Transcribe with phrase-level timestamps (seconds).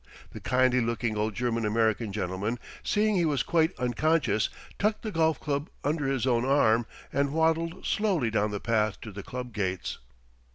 [0.31, 5.39] The kindly looking old German American gentleman, seeing he was quite unconscious, tucked the golf
[5.39, 9.99] cup under his own arm, and waddled slowly down the path to the club gates.